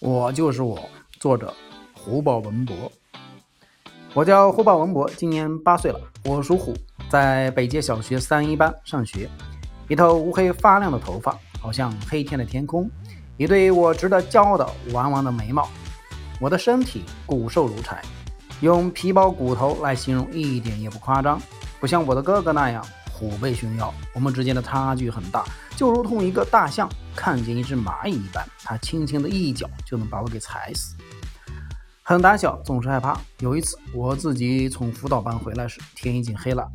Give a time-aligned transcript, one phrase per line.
[0.00, 0.80] 我就是我，
[1.18, 1.52] 作者
[1.92, 2.90] 胡宝文博。
[4.14, 6.00] 我叫胡宝文博，今年八岁了。
[6.24, 6.74] 我属虎，
[7.10, 9.28] 在北街小学三一班上学。
[9.88, 12.88] 一头乌黑发亮的头发，好像黑天的天空；
[13.36, 15.68] 一对我值得骄傲的弯弯的眉毛。
[16.40, 18.00] 我的身体骨瘦如柴，
[18.62, 21.38] 用皮包骨头来形容一点也不夸张。
[21.78, 22.82] 不像我的哥哥那样
[23.12, 25.44] 虎背熊腰，我们之间的差距很大，
[25.80, 26.86] 就如同一个大象。
[27.16, 30.94] 看见一只蚂蚁一般，它轻轻的一脚就能把我给踩死。
[32.02, 33.18] 很胆小，总是害怕。
[33.38, 36.68] 有一次，我自己从辅导班回来时，天已经黑了。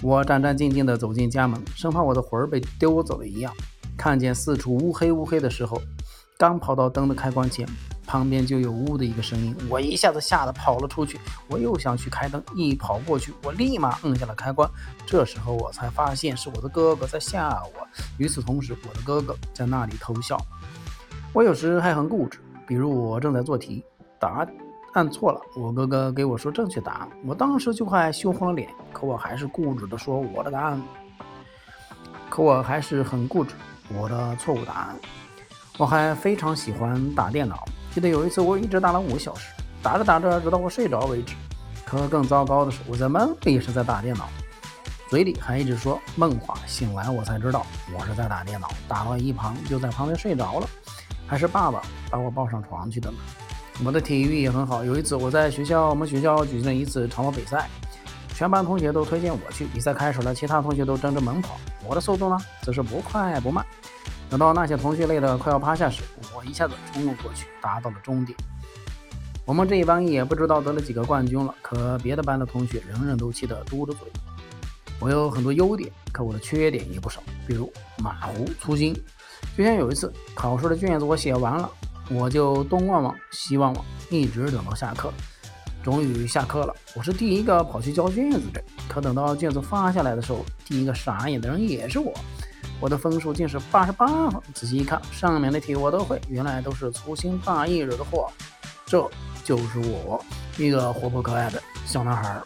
[0.00, 3.52] 我战战兢兢地走进家门，生怕我的魂儿被丢走了一样。
[3.94, 5.78] 看见四处乌黑乌黑的时候，
[6.38, 7.68] 刚跑到灯的开关前。
[8.06, 11.18] 旁边就有呜的一个声音，我一下子吓得跑了出去。
[11.48, 14.68] 我又想去开灯，一跑过去，我立马摁下了开关。
[15.04, 17.86] 这时候我才发现是我的哥哥在吓我。
[18.18, 20.40] 与此同时，我的哥哥在那里偷笑。
[21.32, 23.84] 我有时还很固执，比如我正在做题，
[24.18, 24.46] 答
[24.92, 28.70] 案错了，我哥哥给我说正确答案，我当时就快羞红了脸。
[28.92, 30.82] 可我还是固执的说我的答案，
[32.30, 33.54] 可我还是很固执
[33.92, 34.96] 我的错误答案。
[35.76, 37.62] 我还非常喜欢打电脑。
[37.96, 39.48] 记得有一次，我一直打了五个小时，
[39.82, 41.34] 打着打着，直到我睡着为止。
[41.86, 44.28] 可更糟糕的是，我在梦里是在打电脑，
[45.08, 46.54] 嘴里还一直说梦话。
[46.66, 47.64] 醒来我才知道，
[47.98, 50.68] 我是在打电脑，打到一旁就在旁边睡着了。
[51.26, 51.80] 还是爸爸
[52.10, 53.16] 把我抱上床去的呢。
[53.82, 54.84] 我的体育也很好。
[54.84, 57.66] 有一次我在学校，我们学校举行了一次长跑比赛，
[58.34, 59.64] 全班同学都推荐我去。
[59.68, 61.56] 比赛开始了，其他同学都争着猛跑，
[61.88, 63.64] 我的速度呢，则是不快不慢。
[64.28, 66.02] 等到那些同学累得快要趴下时，
[66.34, 68.36] 我一下子冲了过去，达到了终点。
[69.44, 74.08] 我们这一班也不知道得了几个冠军了，可别的班的同学人人都气得嘟着嘴。
[74.98, 78.92] 我有很多优点，可我的缺点也不少，比如马虎、粗心。
[79.56, 81.70] 就像有一次考试的卷子我写完了，
[82.10, 85.12] 我就东望望西望望，一直等到下课。
[85.84, 88.60] 终于下课了，我是第一个跑去交卷子的。
[88.88, 92.12] 可等到卷子发下来的时候，第一个傻眼的人也是我。
[92.80, 98.30] 我的分数竟是八十八分，仔细一看，上面的题我都会，原来都是粗心大意惹的祸。
[98.84, 99.08] 这
[99.44, 100.22] 就是我，
[100.58, 102.40] 一个活泼可爱的小男孩。